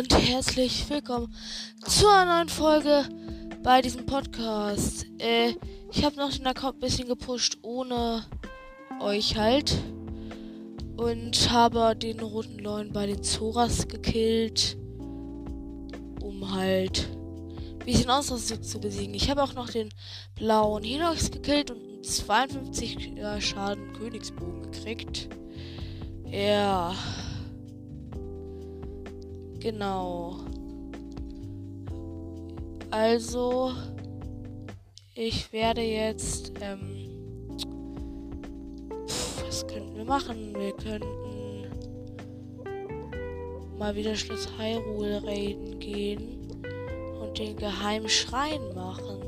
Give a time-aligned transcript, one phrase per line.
[0.00, 1.30] und herzlich willkommen
[1.84, 3.04] zu einer neuen Folge
[3.62, 5.04] bei diesem Podcast.
[5.18, 5.52] Äh,
[5.92, 8.24] ich habe noch den Account ein bisschen gepusht ohne
[8.98, 9.76] euch halt
[10.96, 14.78] und habe den roten Leuen bei den Zoras gekillt,
[16.22, 17.06] um halt
[17.72, 19.12] ein bisschen Ausrüstung zu besiegen.
[19.12, 19.90] Ich habe auch noch den
[20.34, 25.28] blauen Hinox gekillt und einen 52 Schaden Königsbogen gekriegt.
[26.24, 26.94] Ja.
[29.60, 30.38] Genau.
[32.90, 33.72] Also,
[35.14, 37.58] ich werde jetzt, ähm,
[39.06, 40.54] pf, was könnten wir machen?
[40.54, 41.68] Wir könnten
[43.78, 46.48] mal wieder Schloss Hyrule raiden gehen
[47.20, 49.20] und den geheimen Schrein machen.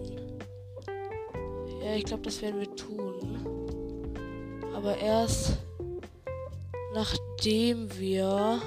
[1.84, 3.46] Ja, ich glaube, das werden wir tun.
[4.74, 5.58] Aber erst
[6.94, 8.60] nachdem wir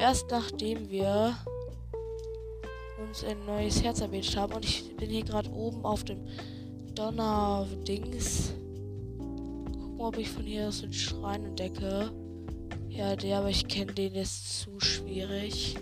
[0.00, 1.36] erst nachdem wir
[3.06, 4.54] uns ein neues Herz erwähnt haben.
[4.54, 6.26] Und ich bin hier gerade oben auf dem
[6.94, 8.54] Donner-Dings.
[9.18, 12.10] Gucken, ob ich von hier aus den Schrein entdecke.
[12.88, 15.76] Ja, der, aber ich kenne den ist zu schwierig.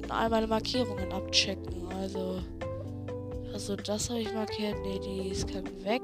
[0.00, 1.86] Könnten all meine Markierungen abchecken.
[2.00, 2.40] Also,
[3.52, 4.74] also das habe ich markiert.
[4.82, 6.02] Ne, die ist kein weg.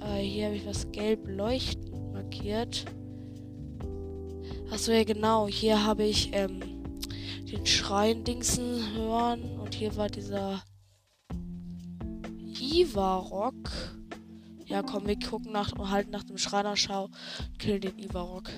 [0.00, 2.84] Äh, hier habe ich was gelb leuchtend markiert.
[4.70, 5.48] Achso, ja genau.
[5.48, 6.60] Hier habe ich ähm,
[7.50, 9.58] den Schrein Dingsen hören.
[9.58, 10.62] Und hier war dieser
[12.60, 13.70] Ivarok.
[14.66, 17.08] Ja, komm, wir gucken nach und halten nach dem Schreinerschau.
[17.58, 18.48] Killen den Ivarok.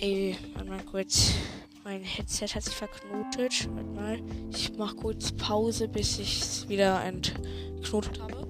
[0.00, 1.32] Ey, warte mal kurz.
[1.82, 3.68] Mein Headset hat sich verknotet.
[3.74, 4.20] Warte mal.
[4.52, 8.46] Ich mach kurz Pause, bis ich es wieder entknotet habe.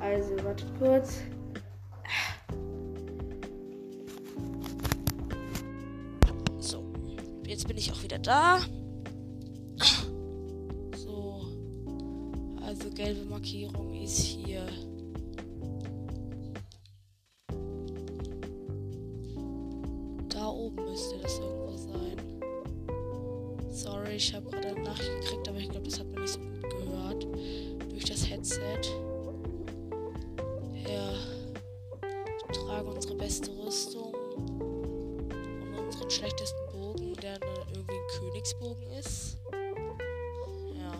[0.00, 1.20] Also, wartet kurz.
[6.58, 6.84] So,
[7.46, 8.58] jetzt bin ich auch wieder da.
[10.96, 11.46] So.
[12.60, 14.66] Also, gelbe Markierung ist hier.
[20.92, 22.42] Müsste das irgendwo sein.
[23.70, 26.40] Sorry, ich habe gerade eine Nachricht gekriegt, aber ich glaube, das hat man nicht so
[26.40, 27.26] gut gehört.
[27.90, 28.80] Durch das Headset.
[30.86, 31.14] Ja.
[32.50, 39.38] Ich trage unsere beste Rüstung und unseren schlechtesten Bogen, der dann irgendwie ein Königsbogen ist.
[40.74, 40.92] Ja.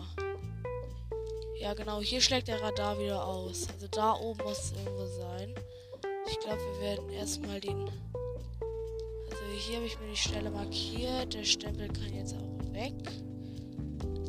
[1.59, 3.67] Ja, genau, hier schlägt der Radar wieder aus.
[3.71, 5.53] Also da oben muss es irgendwo sein.
[6.31, 7.91] Ich glaube, wir werden erstmal den.
[9.65, 11.33] Hier habe ich mir die Stelle markiert.
[11.33, 12.93] Der Stempel kann jetzt auch weg.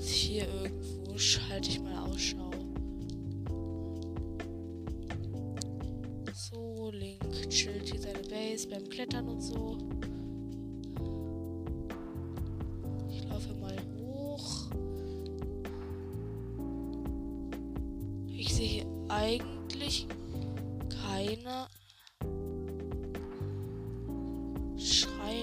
[0.00, 2.52] Hier irgendwo schalte ich mal Ausschau.
[6.32, 9.76] So, Link chillt hier seine Base beim Klettern und so.
[13.10, 14.70] Ich laufe mal hoch.
[18.28, 20.06] Ich sehe hier eigentlich
[21.02, 21.66] keine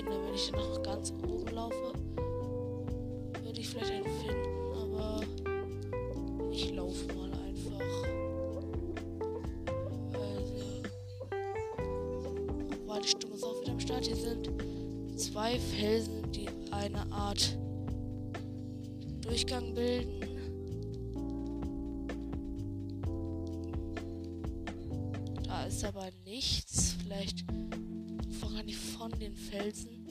[0.02, 0.26] Schreine.
[0.26, 1.94] Wenn ich noch ganz oben laufe,
[3.44, 5.22] würde ich vielleicht einen finden, aber
[6.52, 7.80] ich laufe mal einfach.
[10.14, 10.64] Also.
[13.04, 14.06] Stimme ist auch wieder am Start.
[14.06, 14.52] Hier sind
[15.16, 17.58] zwei Felsen, die eine Art
[19.22, 20.31] Durchgang bilden.
[29.22, 30.08] Den Felsen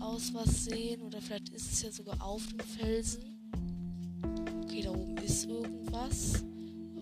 [0.00, 1.02] aus was sehen.
[1.02, 3.24] Oder vielleicht ist es ja sogar auf dem Felsen.
[4.62, 6.44] Okay, da oben ist irgendwas.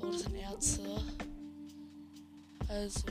[0.00, 0.82] Oh, das sind Erze.
[2.69, 3.02] Also.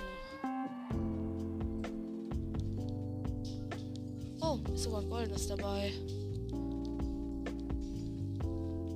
[4.41, 5.94] Oh, ist sogar ein goldenes dabei.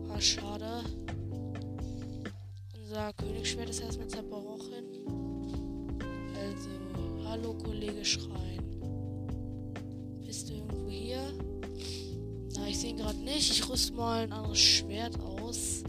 [0.10, 0.83] Ah, schade.
[2.80, 4.86] Unser Königsschwert ist erstmal zerbrochen.
[6.36, 6.69] Also,
[7.30, 8.77] hallo Kollege Schrein.
[10.38, 11.34] Bist du irgendwo hier?
[12.54, 13.50] Na, ich sehe ihn gerade nicht.
[13.50, 15.84] Ich rüste mal ein anderes Schwert aus.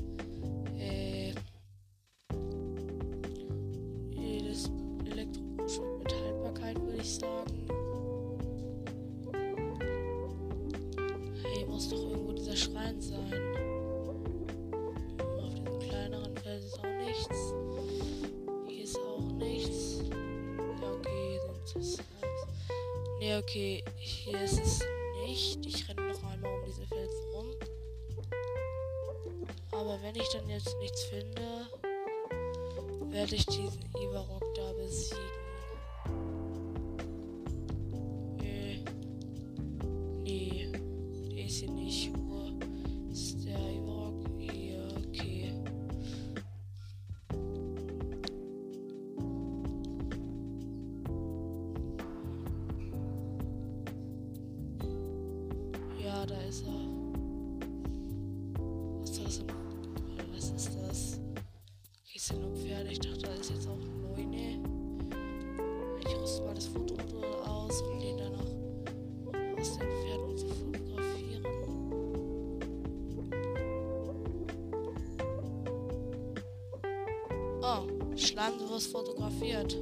[78.79, 79.77] Wirst fotografiert.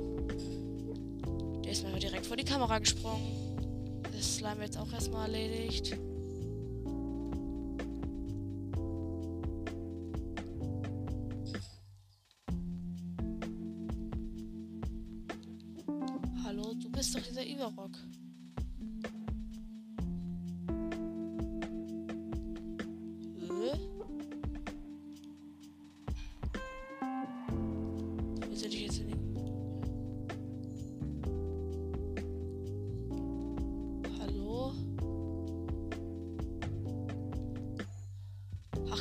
[1.63, 4.01] Der ist mir direkt vor die Kamera gesprungen.
[4.11, 5.99] Das Slime jetzt auch erstmal erledigt.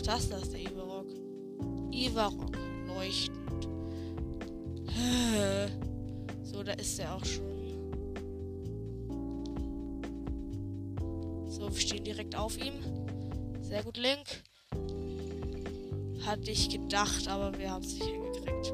[0.07, 1.07] Das, das ist der Ivarok.
[1.92, 2.57] Ivarok,
[2.88, 3.68] leuchtend.
[6.44, 7.44] So, da ist er auch schon.
[11.48, 12.74] So, wir stehen direkt auf ihm.
[13.62, 14.44] Sehr gut, Link.
[16.25, 18.74] Hatte ich gedacht, aber wir haben es nicht hingekriegt.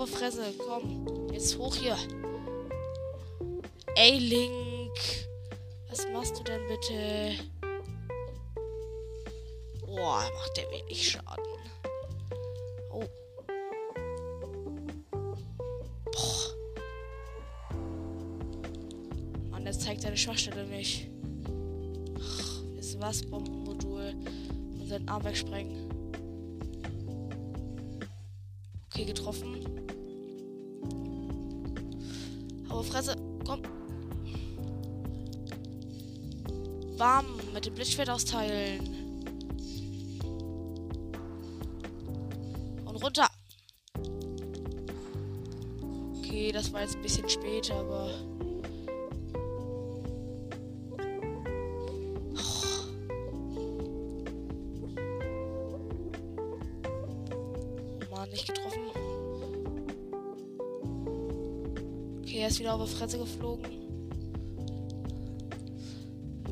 [0.00, 0.54] Die Fresse.
[0.58, 1.28] Komm.
[1.32, 1.96] Jetzt hoch hier.
[3.96, 4.96] Ey, Link.
[5.90, 7.32] Was machst du denn bitte?
[9.84, 11.44] Boah, macht der wenig Schaden.
[12.92, 13.02] Oh.
[16.12, 16.54] Boah.
[19.50, 21.10] Mann, der zeigt seine Schwachstelle nicht.
[22.20, 23.22] Ach, ihr was?
[23.22, 24.14] Bombenmodul.
[24.78, 25.88] Und seinen Arm wegsprengen.
[28.86, 29.87] Okay, getroffen.
[32.90, 33.16] Fresse.
[33.46, 33.62] Komm.
[36.96, 37.26] Bam.
[37.54, 38.80] Mit dem Blitzschwert austeilen.
[42.84, 43.28] Und runter.
[46.18, 48.10] Okay, das war jetzt ein bisschen spät, aber.
[62.58, 63.70] Ist wieder auf die Fresse geflogen.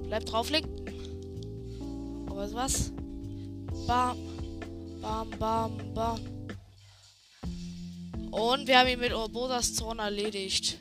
[0.06, 0.70] Bleib drauflegen.
[2.30, 2.92] Aber was?
[3.88, 4.16] Bam.
[5.02, 6.20] Bam, bam, bam.
[8.30, 10.78] Und wir haben ihn mit Urbosas Zorn erledigt.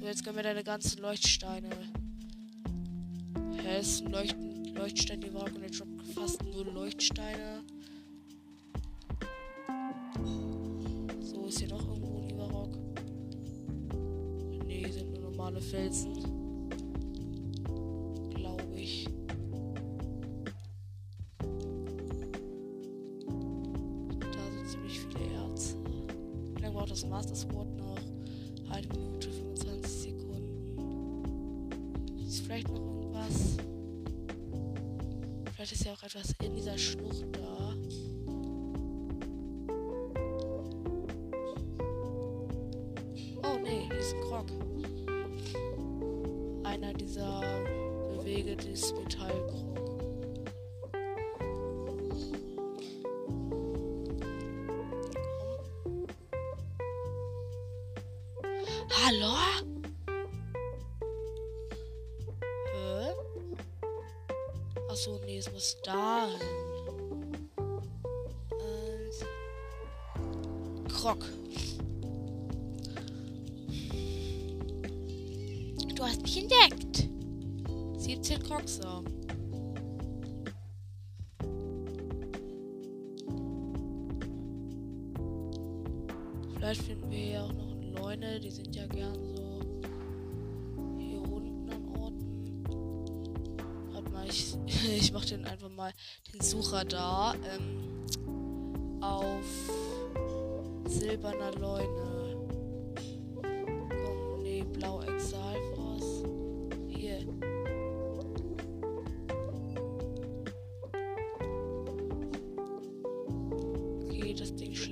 [0.00, 1.70] So, jetzt können wir deine ganzen Leuchtsteine.
[3.62, 7.62] Hä, ein Leuchten, Leuchtstein, die Wagen, der droppt fast nur Leuchtsteine.
[15.48, 16.12] Normale Felsen.
[18.34, 19.08] Glaube ich.
[24.20, 25.18] Da sind ziemlich viele.
[26.54, 27.98] Wie lange braucht das Master Sword noch?
[28.70, 31.70] Eine Minute, 25 Sekunden.
[32.26, 33.56] Ist vielleicht noch irgendwas?
[35.54, 37.57] Vielleicht ist ja auch etwas in dieser Schlucht da.
[46.98, 47.40] Dieser
[48.16, 49.68] Bewege des Metallkrog.
[58.90, 59.34] Hallo?
[62.72, 63.14] Hä?
[64.90, 67.48] Achso, nee, es muss da hin.
[68.50, 69.24] Eins.
[70.92, 71.24] Krog.
[75.94, 76.77] Du hast mich entdeckt.
[78.48, 79.02] Boxer.
[86.54, 89.60] Vielleicht finden wir hier auch noch Leune, die sind ja gern so
[90.98, 92.64] hier unten an Orten.
[93.92, 95.92] Warte mal, ich, ich mach den einfach mal
[96.32, 98.06] den Sucher da ähm,
[99.02, 99.44] auf
[100.86, 102.07] silberner Leune.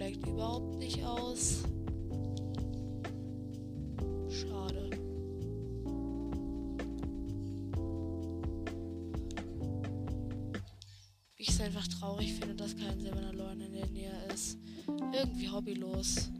[0.06, 1.64] Schlägt überhaupt nicht aus.
[4.30, 4.90] Schade.
[11.36, 14.58] Ich es einfach traurig finde, dass kein silberner Leune in der Nähe ist.
[15.12, 16.30] Irgendwie hobbylos.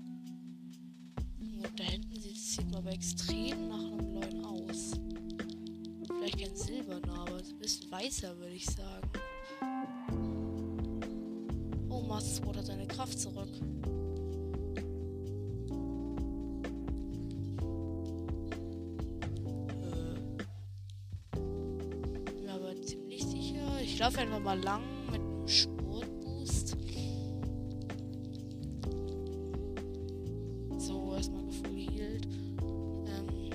[1.40, 4.92] Und da hinten sieht es aber extrem nach einem Leuen aus.
[6.06, 9.05] Vielleicht kein silberner, aber ein bisschen weißer, würde ich sagen.
[12.96, 13.50] Kraft zurück.
[21.34, 22.48] Äh.
[22.48, 23.82] Aber ziemlich sicher.
[23.82, 26.74] Ich laufe einfach mal lang mit einem Sportboost.
[30.78, 32.26] So, erstmal gefühlt.
[32.64, 33.50] Ähm,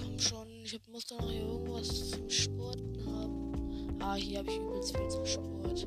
[0.00, 3.96] komm schon, ich muss da noch irgendwas zum Sporten haben.
[3.98, 5.84] Ah, hier habe ich übelst viel zum Sport.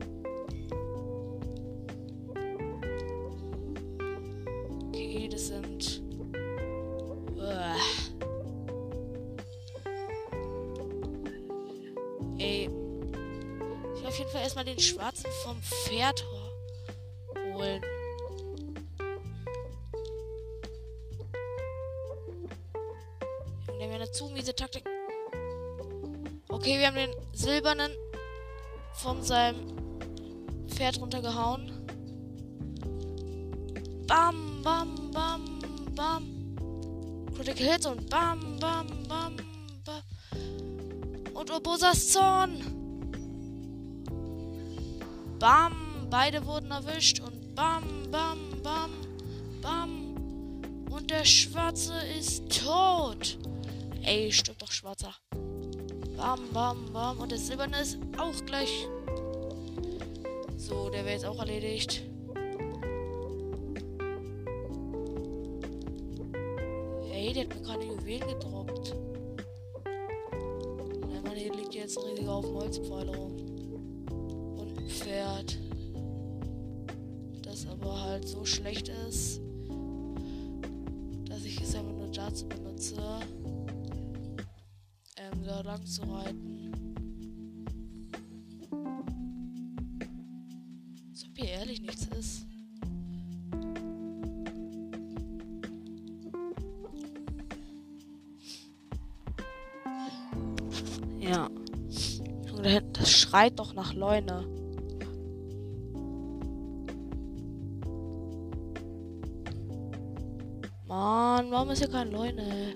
[14.76, 17.82] Den schwarzen vom Pferd ho- holen.
[23.78, 24.84] Nehmen wir eine zu miese Taktik.
[26.50, 27.92] Okay, wir haben den silbernen
[28.94, 29.76] von seinem
[30.70, 31.72] Pferd runtergehauen.
[34.08, 35.60] Bam, bam, bam,
[35.96, 37.26] bam.
[37.36, 39.36] Critical Hits und bam, bam, bam,
[39.84, 40.04] bam.
[41.34, 42.75] Und Obosas Zorn.
[45.46, 48.90] Bam, beide wurden erwischt und bam, bam, bam,
[49.62, 50.16] bam.
[50.90, 53.38] Und der Schwarze ist tot.
[54.02, 55.14] Ey, stimmt doch, Schwarzer.
[56.18, 57.20] Bam, bam, bam.
[57.20, 58.88] Und der Silberne ist auch gleich.
[60.58, 62.02] So, der wäre jetzt auch erledigt.
[67.14, 68.96] Ey, der hat mir gerade Juwelen gedroppt.
[69.86, 73.35] Nein, Mann, hier liegt jetzt ein riesiger Haufen Holzpfeile rum.
[78.26, 79.40] Halt so schlecht ist,
[81.30, 82.96] dass ich es einfach nur dazu benutze,
[85.18, 86.72] ähm, da lang zu reiten.
[91.12, 92.48] Als ob hier ehrlich nichts ist.
[101.20, 101.50] Ja.
[102.48, 104.65] Junge, da hinten, Das schreit doch nach Leune.
[110.88, 112.76] Mann, warum ist hier kein Leune?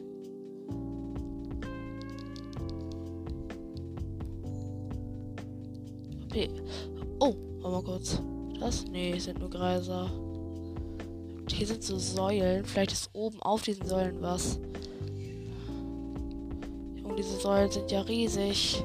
[6.26, 6.50] Okay.
[7.20, 8.22] Oh, warte mal kurz.
[8.60, 8.86] Das?
[8.86, 10.10] Nee, sind nur Greiser.
[11.52, 12.66] Hier sind so Säulen.
[12.66, 14.60] Vielleicht ist oben auf diesen Säulen was.
[16.96, 18.84] Junge, diese Säulen sind ja riesig.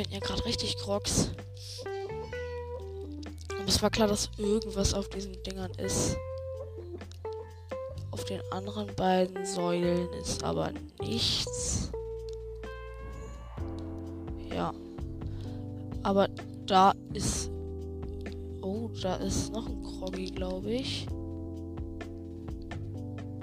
[0.00, 1.30] Finden ja gerade richtig Krogs.
[3.58, 6.16] Und es war klar, dass irgendwas auf diesen Dingern ist.
[8.10, 11.90] Auf den anderen beiden Säulen ist aber nichts.
[14.54, 14.72] Ja.
[16.02, 16.28] Aber
[16.64, 17.50] da ist.
[18.62, 21.04] Oh, da ist noch ein Kroggy, glaube ich.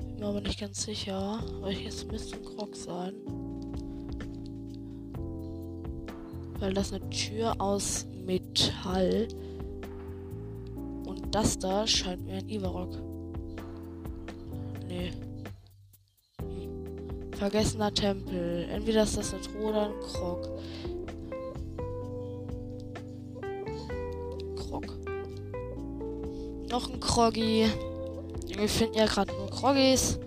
[0.07, 1.39] Bin mir aber nicht ganz sicher.
[1.57, 3.13] Aber jetzt müsste ein Krog sein.
[6.59, 9.27] Weil das eine Tür aus Metall.
[11.05, 12.97] Und das da scheint mir ein Ivarok.
[14.87, 15.11] Nee.
[16.41, 17.33] Hm.
[17.33, 18.67] Vergessener Tempel.
[18.71, 20.49] Entweder ist das eine Truhe oder ein Krog.
[24.55, 24.85] Krog.
[26.69, 27.67] Noch ein Kroggy.
[28.47, 30.19] Wir finden ja gerade nur Kroggis.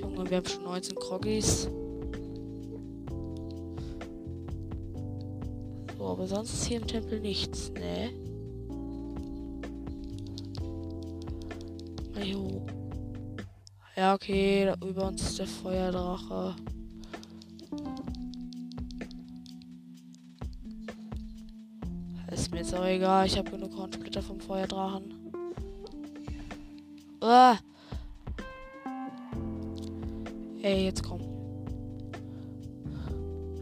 [0.00, 1.68] Junge, wir haben schon 19 Kroggis.
[6.20, 8.10] Aber sonst ist hier im Tempel nichts, ne?
[12.14, 12.66] Ajo.
[13.96, 16.56] Ja, okay, da über uns ist der Feuerdrache.
[22.30, 25.32] Ist mir jetzt auch egal, ich habe genug Hornsplitter vom Feuerdrachen.
[27.22, 27.56] Ah.
[30.60, 31.22] Ey, jetzt komm.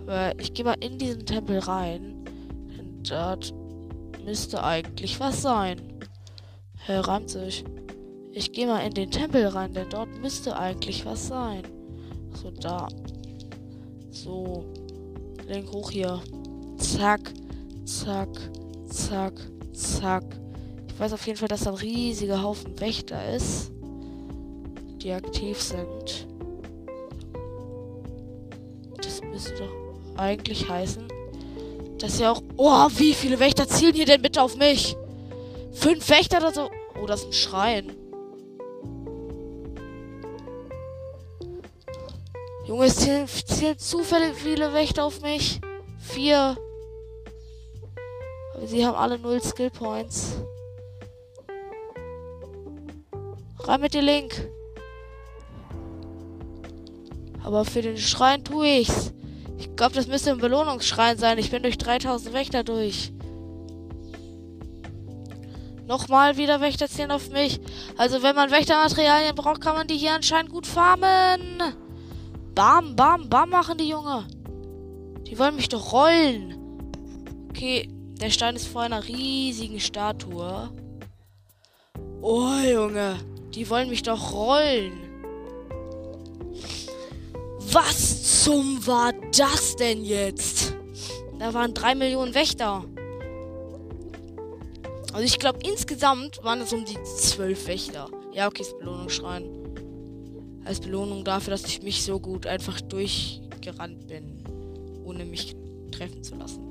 [0.02, 2.07] Aber ich gehe mal in diesen Tempel rein.
[3.08, 3.54] Dort
[4.24, 5.80] müsste eigentlich was sein.
[6.86, 7.64] Hä, reimt sich.
[8.32, 11.62] Ich gehe mal in den Tempel rein, denn dort müsste eigentlich was sein.
[12.34, 12.88] So, da.
[14.10, 14.64] So.
[15.46, 16.20] Lenk hoch hier.
[16.76, 17.32] Zack.
[17.84, 18.28] Zack.
[18.86, 19.32] Zack.
[19.72, 20.24] Zack.
[20.88, 23.72] Ich weiß auf jeden Fall, dass da ein riesiger Haufen Wächter ist.
[25.02, 26.26] Die aktiv sind.
[28.96, 31.07] Das müsste doch eigentlich heißen,
[31.98, 32.42] dass ja auch.
[32.56, 34.96] Oh, wie viele Wächter zielen hier denn bitte auf mich?
[35.72, 36.70] Fünf Wächter oder so.
[37.00, 37.92] Oh, das ist ein Schrein.
[42.66, 45.60] Junge, es zählen, zählen zufällig viele Wächter auf mich.
[45.98, 46.56] Vier.
[48.54, 50.36] Aber sie haben alle null Skill Points.
[53.60, 54.48] Rein mit dir, Link.
[57.42, 59.12] Aber für den Schrein tue ich's.
[59.58, 61.38] Ich glaube, das müsste ein Belohnungsschrein sein.
[61.38, 63.12] Ich bin durch 3000 Wächter durch.
[65.86, 67.60] Nochmal wieder Wächter zählen auf mich.
[67.96, 71.62] Also, wenn man Wächtermaterialien braucht, kann man die hier anscheinend gut farmen.
[72.54, 74.26] Bam, bam, bam machen die Junge.
[75.26, 76.54] Die wollen mich doch rollen.
[77.48, 77.88] Okay,
[78.20, 80.70] der Stein ist vor einer riesigen Statue.
[82.20, 83.16] Oh, Junge.
[83.54, 84.92] Die wollen mich doch rollen.
[87.72, 90.74] Was zum war das denn jetzt?
[91.38, 92.84] Da waren drei Millionen Wächter.
[95.12, 98.08] Also ich glaube insgesamt waren es um die zwölf Wächter.
[98.32, 99.48] Ja, okay, ist Belohnungsschrein
[100.64, 104.44] als Belohnung dafür, dass ich mich so gut einfach durchgerannt bin,
[105.04, 105.56] ohne mich
[105.90, 106.62] treffen zu lassen.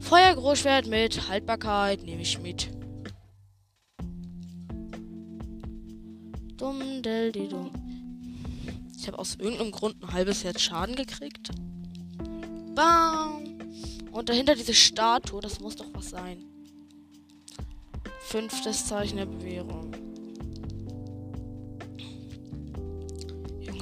[0.00, 2.70] Feuergroßschwert mit Haltbarkeit nehme ich mit.
[6.56, 7.81] Dumm, del, di, dumm.
[9.02, 11.50] Ich habe aus irgendeinem Grund ein halbes Herz Schaden gekriegt.
[12.72, 13.58] Bam!
[14.12, 16.44] Und dahinter diese Statue, das muss doch was sein.
[18.20, 19.90] Fünftes Zeichen der Bewährung.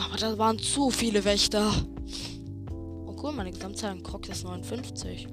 [0.02, 1.70] Aber da waren zu viele Wächter.
[3.04, 5.28] Oh cool, meine Gesamtzahl in Crocs ist 59.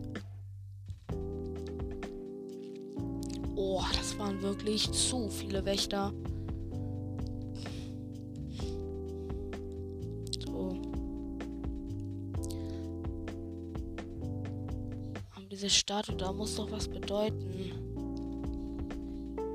[3.55, 6.11] Oh, das waren wirklich zu viele Wächter.
[15.67, 17.73] Diese Statue da muss doch was bedeuten.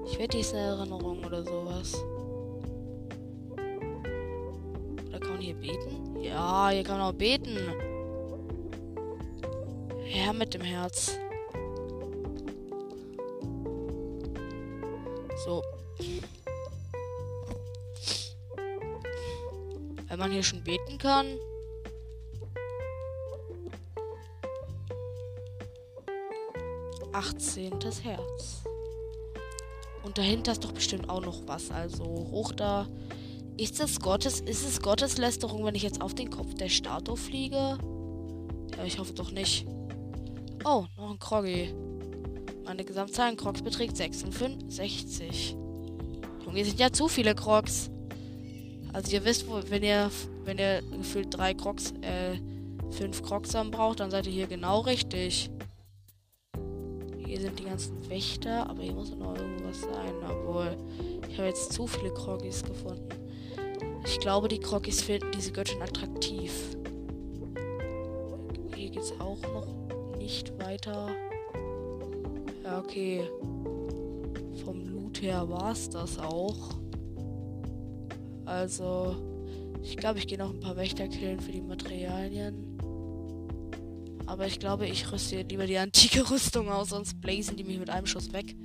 [0.06, 2.04] Ich wette, die ist eine Erinnerung oder sowas.
[5.40, 6.22] hier beten?
[6.22, 7.58] Ja, hier kann man auch beten.
[10.04, 11.18] Herr mit dem Herz.
[15.44, 15.62] So.
[20.08, 21.38] Wenn man hier schon beten kann.
[27.22, 28.64] Achtzehntes Herz.
[30.02, 31.70] Und dahinter ist doch bestimmt auch noch was.
[31.70, 32.88] Also hoch da.
[33.56, 37.78] Ist es Gottes, ist es Gotteslästerung, wenn ich jetzt auf den Kopf der Statue fliege?
[38.76, 39.66] Ja, ich hoffe doch nicht.
[40.64, 41.72] Oh, noch ein Kroggy.
[42.64, 45.56] Meine Gesamtzahl in Crocs beträgt 66.
[46.44, 47.90] Junge, hier sind ja zu viele Crocs.
[48.92, 50.10] Also ihr wisst, wenn ihr,
[50.44, 52.38] wenn ihr gefühlt drei Crocs, äh,
[52.90, 55.50] fünf Crocs haben braucht, dann seid ihr hier genau richtig.
[57.32, 60.12] Hier sind die ganzen Wächter, aber hier muss noch irgendwas sein.
[60.22, 60.76] Obwohl,
[61.30, 63.08] ich habe jetzt zu viele Croggys gefunden.
[64.04, 66.52] Ich glaube, die Krokis finden diese Göttin attraktiv.
[68.76, 69.66] Hier geht's auch noch
[70.18, 71.08] nicht weiter.
[72.64, 73.22] Ja, okay.
[74.62, 76.74] Vom Loot her war's das auch.
[78.44, 79.16] Also,
[79.82, 82.61] ich glaube, ich gehe noch ein paar Wächter killen für die Materialien.
[84.32, 87.90] Aber ich glaube, ich rüste lieber die antike Rüstung aus, sonst blazen die mich mit
[87.90, 88.56] einem Schuss weg.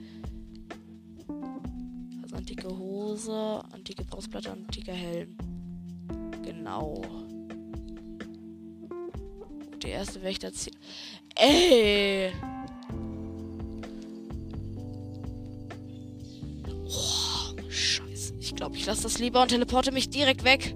[2.24, 5.36] Also antike Hose, antike Brustplatte, antiker Helm.
[6.46, 7.02] Genau.
[9.84, 10.78] Der erste Wächter zieht.
[11.36, 12.32] Ey!
[16.86, 18.36] Oh, Scheiße.
[18.40, 20.74] Ich glaube, ich lasse das lieber und teleporte mich direkt weg.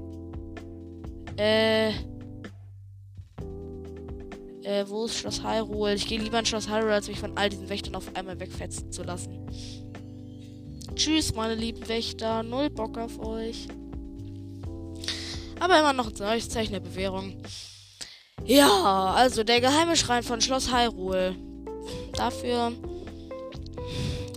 [1.38, 2.11] Äh.
[4.63, 5.95] Äh, wo ist Schloss Hyrule?
[5.95, 8.91] Ich gehe lieber in Schloss Hyrule, als mich von all diesen Wächtern auf einmal wegfetzen
[8.91, 9.47] zu lassen.
[10.95, 12.43] Tschüss, meine lieben Wächter.
[12.43, 13.67] Null Bock auf euch.
[15.60, 17.41] Aber immer noch ein neues Zeichen der Bewährung.
[18.45, 21.36] Ja, also der geheime Schrein von Schloss Hyrule.
[22.13, 22.71] Dafür,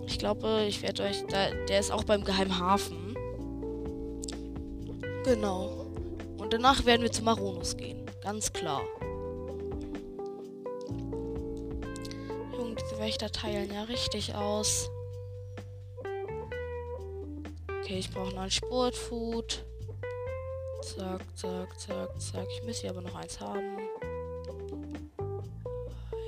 [0.06, 3.14] ich glaube, ich werde euch, da, der ist auch beim geheimen Hafen.
[5.24, 5.86] Genau.
[6.38, 8.04] Und danach werden wir zu Maronus gehen.
[8.22, 8.82] Ganz klar.
[13.04, 14.88] Wächter teilen ja richtig aus.
[17.82, 19.62] Okay, ich brauche noch ein Sportfood.
[20.80, 22.46] Zack, zack, zack, zack.
[22.56, 23.76] Ich müsste hier aber noch eins haben.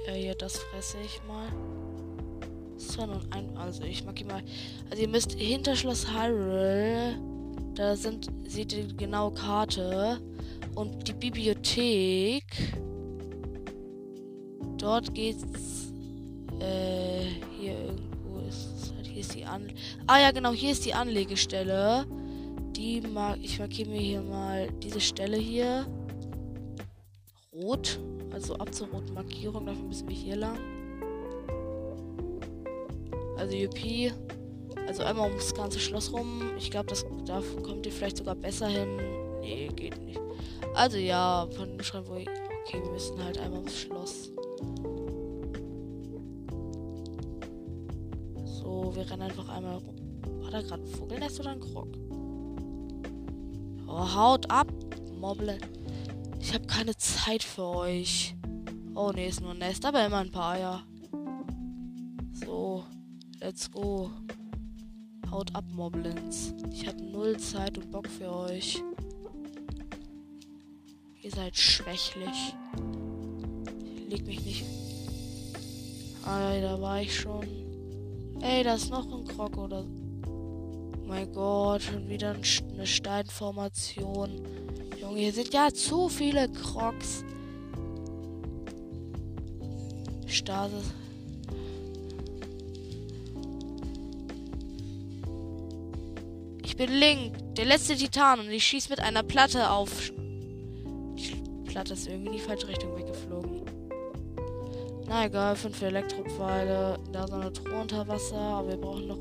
[0.06, 1.48] Ja, hier, das fresse ich mal.
[2.76, 3.56] So, nun ein.
[3.56, 4.42] Also, ich mag hier mal.
[4.90, 7.18] Also, ihr müsst hinter Schloss Hyrule.
[7.74, 8.28] Da sind.
[8.46, 10.20] Seht ihr die genaue Karte.
[10.74, 12.44] Und die Bibliothek.
[14.76, 15.85] Dort geht's.
[16.60, 17.24] Äh,
[17.58, 19.06] hier irgendwo ist es halt.
[19.06, 19.72] Hier ist die An.
[20.06, 20.52] Ah, ja, genau.
[20.52, 22.06] Hier ist die Anlegestelle
[22.76, 25.86] die mag ich markiere mir hier mal diese Stelle hier
[27.54, 27.98] rot,
[28.32, 30.58] also ab zur roten Markierung, dafür müssen wir hier lang.
[33.38, 34.12] Also UP,
[34.86, 36.50] also einmal ums ganze Schloss rum.
[36.58, 38.96] Ich glaube, das da kommt ihr vielleicht sogar besser hin.
[39.40, 40.20] Nee, geht nicht.
[40.74, 42.28] Also ja, von dem Schrein, wo ich.
[42.66, 44.32] Okay, wir müssen halt einmal ums Schloss.
[48.96, 49.96] Wir rennen einfach einmal rum.
[50.40, 51.88] War da gerade ein Vogelnest oder ein Krog?
[53.86, 54.72] Oh, haut ab,
[55.18, 55.58] Mobble.
[56.40, 58.34] Ich habe keine Zeit für euch.
[58.94, 60.82] Oh ne, ist nur ein Nest, aber immer ein paar Eier.
[62.32, 62.84] So,
[63.40, 64.10] let's go.
[65.30, 66.54] Haut ab, Moblins.
[66.72, 68.82] Ich habe null Zeit und Bock für euch.
[71.20, 72.54] Ihr seid schwächlich.
[73.96, 74.64] Ich leg mich nicht.
[76.24, 77.65] Ah, da war ich schon.
[78.40, 80.06] Ey, da ist noch ein Krog oder so
[81.06, 84.40] mein Gott, schon wieder eine Steinformation.
[85.00, 87.24] Junge, hier sind ja zu viele Crocs.
[90.26, 90.82] Stase.
[96.64, 100.10] Ich bin Link, der letzte Titan, und ich schieße mit einer Platte auf.
[100.10, 103.55] Die Platte ist irgendwie in die falsche Richtung weggeflogen.
[105.08, 106.98] Na egal, fünf Elektropfeile.
[107.12, 109.18] Da ist eine Truhe unter Wasser, aber wir brauchen noch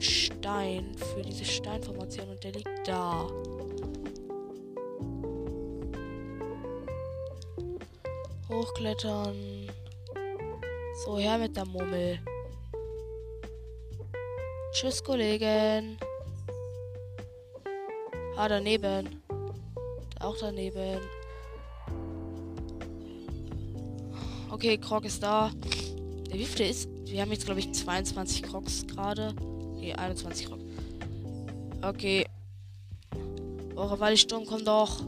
[0.00, 3.28] Stein für diese Steinformation und der liegt da.
[8.48, 9.70] Hochklettern.
[11.04, 12.18] So, her mit der Mummel.
[14.72, 15.98] Tschüss, Kollegen.
[18.36, 19.22] Ah, daneben.
[20.20, 21.00] Auch daneben.
[24.60, 25.50] Okay, Krog ist da.
[26.30, 26.86] Wie viel ist?
[27.06, 29.34] Wir haben jetzt, glaube ich, 22 Krogs gerade.
[29.76, 30.58] Nee, 21 Rock.
[31.80, 32.26] Okay.
[33.74, 35.00] Eure Waldsturm kommt doch.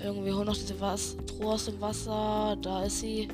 [0.00, 2.56] Irgendwie holen noch diese Was Truhe aus dem Wasser.
[2.62, 3.26] Da ist sie.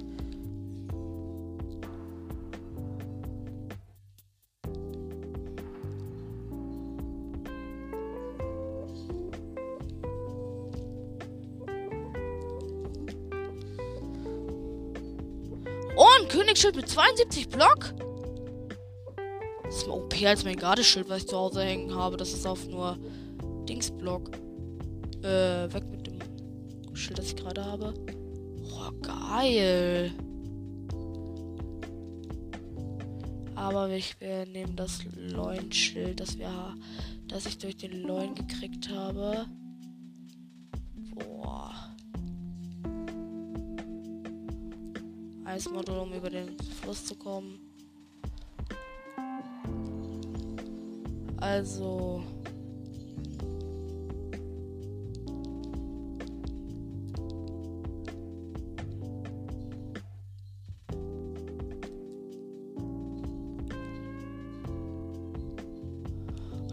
[16.63, 17.95] Königsschild mit 72 Block?
[19.65, 22.17] Das ist mal OP als mein Gardeschild, was ich zu Hause hängen habe.
[22.17, 22.97] Das ist auf nur
[23.69, 24.31] Dingsblock.
[25.23, 26.21] Äh, weg mit dem
[26.95, 27.95] Schild, das ich gerade habe.
[28.63, 30.13] Oh, geil.
[33.57, 36.77] Aber ich, wir nehmen das Loin-Schild, das wir,
[37.27, 39.47] das ich durch den Loin gekriegt habe.
[45.53, 47.61] Eismodul, um über den Fluss zu kommen.
[51.37, 52.23] Also.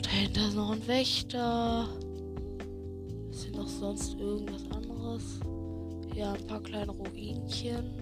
[0.02, 1.90] Dahinter ist noch ein Wächter.
[3.30, 5.42] Ist hier noch sonst irgendwas anderes?
[6.16, 7.99] Ja, ein paar kleine Ruinchen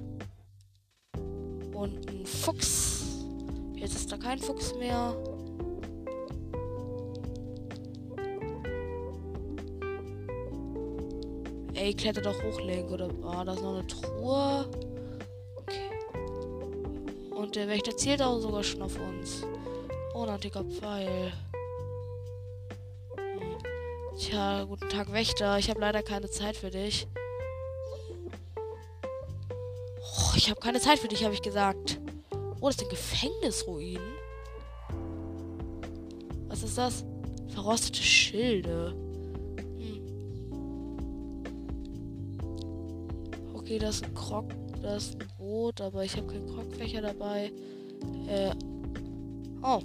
[1.77, 3.05] und ein Fuchs.
[3.75, 5.15] Jetzt ist da kein Fuchs mehr.
[11.75, 12.89] Ey, kletter doch hoch, Link.
[12.89, 13.09] Oder.
[13.23, 14.65] Ah, da ist noch eine Truhe.
[15.57, 15.89] Okay.
[17.35, 19.43] Und der Wächter zielt auch sogar schon auf uns.
[20.15, 21.31] Oh, ein antiker Pfeil.
[24.17, 25.59] Tja, guten Tag, Wächter.
[25.59, 27.07] Ich habe leider keine Zeit für dich.
[30.37, 31.99] Ich habe keine Zeit für dich, habe ich gesagt.
[32.61, 34.01] Oh, das sind Gefängnisruinen.
[36.47, 37.03] Was ist das?
[37.49, 38.95] Verrostete Schilde.
[39.77, 40.01] Hm.
[43.55, 44.45] Okay, das ist ein Krog,
[44.81, 47.51] das ist ein Boot, aber ich habe keinen Krogfächer dabei.
[48.27, 48.51] Äh.
[49.63, 49.81] Oh.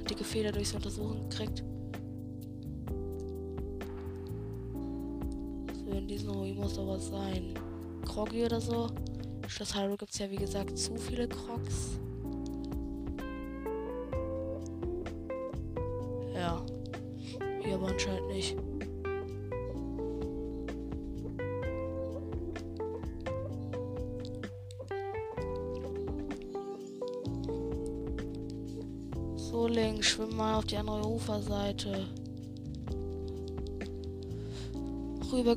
[0.00, 1.62] Hat dicke Feder durchs Untersuchen gekriegt.
[5.84, 7.54] So, in diesem Ruin muss doch was sein.
[8.06, 8.88] Kroggy oder so.
[9.50, 11.98] Schloss Hyrule gibt es ja wie gesagt zu viele Crocs.
[16.32, 16.64] Ja.
[17.60, 18.56] Hier aber anscheinend nicht.
[29.34, 32.06] So, Link, schwimm mal auf die andere Uferseite.
[35.32, 35.56] Rüber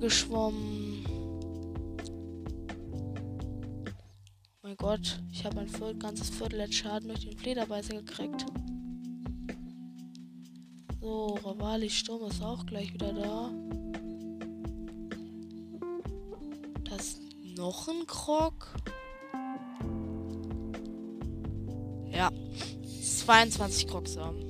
[4.83, 8.45] Gott, ich habe ein Viertel, ganzes Viertel Schaden durch den Flederbeißer gekriegt.
[10.99, 13.49] So, Ravali Sturm ist auch gleich wieder da.
[16.83, 17.21] Das
[17.55, 18.75] noch ein Krog.
[22.11, 22.29] Ja.
[23.01, 24.45] 22 Crocs haben.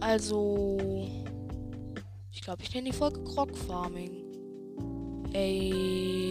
[0.00, 0.76] Also.
[2.30, 4.18] Ich glaube, ich nenne die Folge Krog Farming.
[5.32, 6.27] Ey.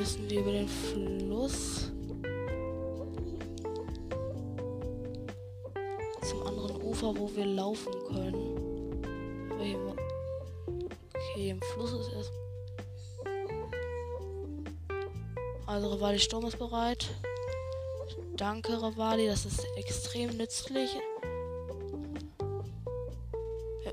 [0.00, 1.90] Müssen wir über den Fluss.
[6.22, 9.04] Zum anderen Ufer, wo wir laufen können.
[9.60, 9.78] Hier.
[11.34, 12.32] Okay, im Fluss ist erst.
[15.66, 17.10] Also Rivali Sturm ist bereit.
[18.38, 20.96] Danke, Rivali, das ist extrem nützlich.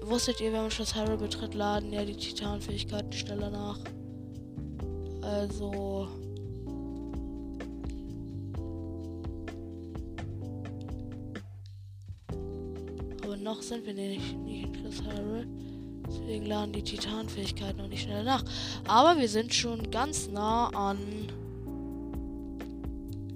[0.04, 3.78] Wusstet ihr, wenn man Schloss Hyrule betritt, laden ja die Titanfähigkeiten schneller nach.
[5.28, 6.08] Also.
[13.24, 15.48] Aber noch sind wir nicht, nicht in Hyrule.
[16.08, 18.46] Deswegen laden die Titanfähigkeiten noch nicht schneller nach.
[18.88, 20.98] Aber wir sind schon ganz nah an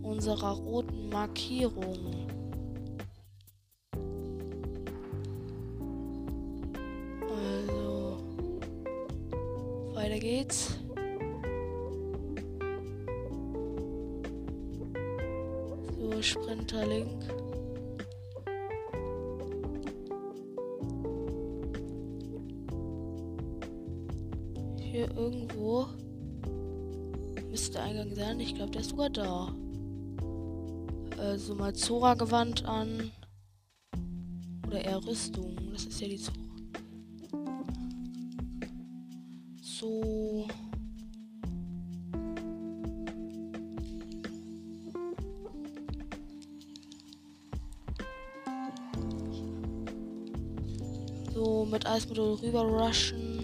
[0.01, 1.97] unserer roten Markierung.
[7.29, 8.17] Also,
[9.93, 10.79] weiter geht's.
[16.21, 17.23] So, Sprinterlink.
[24.79, 25.87] Hier irgendwo
[27.49, 28.39] müsste der Eingang sein.
[28.39, 29.55] Ich glaube, der ist sogar da.
[31.17, 33.11] Also mal Zora-Gewand an.
[34.67, 35.55] Oder eher Rüstung.
[35.71, 36.40] Das ist ja die Zora.
[52.41, 53.39] Rüber rushen.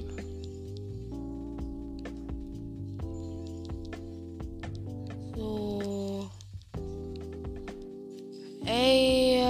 [5.36, 6.30] So.
[8.66, 9.44] Ey.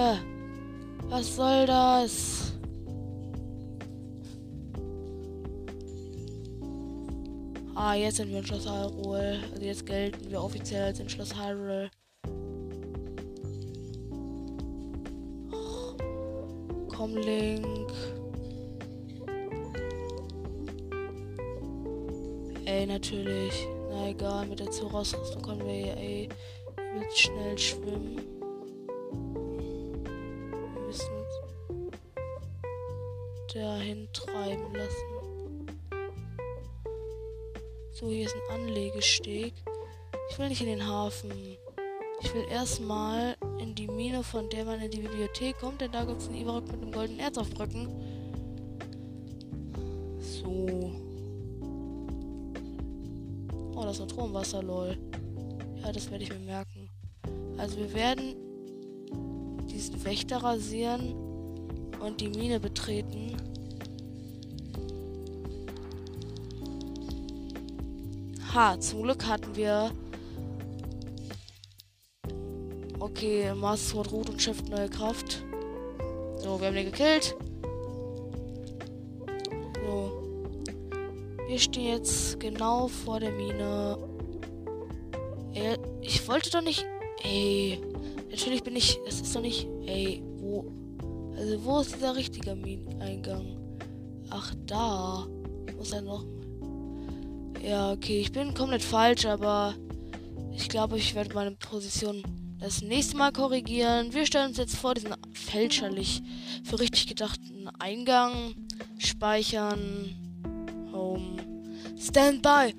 [1.10, 2.53] Was soll das?
[7.73, 9.39] Ah, jetzt sind wir in Schloss Hyrule.
[9.53, 11.89] Also jetzt gelten wir offiziell als in Schloss Hyrule.
[16.89, 18.16] Komm, Link.
[22.77, 23.67] Ey, natürlich.
[23.89, 26.29] Na egal, mit der Zora-Ausrüstung können wir hier, ey,
[26.93, 28.21] mit schnell schwimmen.
[30.75, 31.91] Wir müssen uns
[33.51, 35.67] dahin treiben lassen.
[37.93, 39.53] So, hier ist ein Anlegesteg.
[40.29, 41.31] Ich will nicht in den Hafen.
[42.21, 46.05] Ich will erstmal in die Mine, von der man in die Bibliothek kommt, denn da
[46.05, 48.06] gibt es einen Ivarok mit einem goldenen Erz auf dem Rücken.
[54.07, 54.97] Atomwasser, lol.
[55.83, 56.89] Ja, das werde ich mir merken.
[57.57, 58.35] Also wir werden
[59.69, 61.13] diesen Wächter rasieren
[61.99, 63.35] und die Mine betreten.
[68.53, 69.91] Ha, zum Glück hatten wir.
[72.99, 75.43] Okay, Sword ruht und schifft neue Kraft.
[76.37, 77.35] So, wir haben den gekillt.
[81.57, 83.97] Wir stehen jetzt genau vor der Mine.
[86.01, 86.85] Ich wollte doch nicht.
[87.23, 87.81] Ey.
[88.29, 88.99] Natürlich bin ich.
[89.07, 89.67] Es ist doch nicht.
[89.87, 90.71] Ey, wo.
[91.35, 93.57] Also, wo ist dieser richtige Mineneingang?
[94.29, 95.25] Ach, da.
[95.67, 96.27] Ich muss ja noch.
[97.67, 98.19] Ja, okay.
[98.19, 99.73] Ich bin komplett falsch, aber.
[100.55, 102.21] Ich glaube, ich werde meine Position
[102.59, 104.13] das nächste Mal korrigieren.
[104.13, 106.21] Wir stellen uns jetzt vor diesen fälscherlich
[106.63, 108.53] für richtig gedachten Eingang.
[108.99, 110.26] Speichern.
[110.97, 111.38] Home.
[111.99, 112.73] Standby.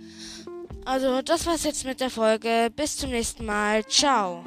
[0.85, 2.71] Also, das war's jetzt mit der Folge.
[2.75, 3.85] Bis zum nächsten Mal.
[3.87, 4.43] Ciao.